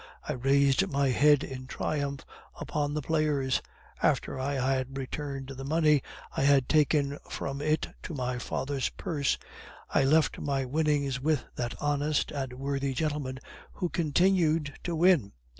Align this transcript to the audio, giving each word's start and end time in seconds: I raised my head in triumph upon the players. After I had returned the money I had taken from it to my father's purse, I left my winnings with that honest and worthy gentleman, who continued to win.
I 0.27 0.33
raised 0.33 0.87
my 0.89 1.09
head 1.09 1.43
in 1.43 1.67
triumph 1.67 2.25
upon 2.59 2.95
the 2.95 3.03
players. 3.03 3.61
After 4.01 4.39
I 4.39 4.55
had 4.55 4.97
returned 4.97 5.49
the 5.49 5.63
money 5.63 6.01
I 6.35 6.41
had 6.41 6.67
taken 6.67 7.19
from 7.29 7.61
it 7.61 7.87
to 8.01 8.15
my 8.15 8.39
father's 8.39 8.89
purse, 8.89 9.37
I 9.91 10.03
left 10.03 10.39
my 10.39 10.65
winnings 10.65 11.19
with 11.21 11.45
that 11.53 11.75
honest 11.79 12.31
and 12.31 12.53
worthy 12.53 12.95
gentleman, 12.95 13.37
who 13.73 13.89
continued 13.89 14.73
to 14.85 14.95
win. 14.95 15.33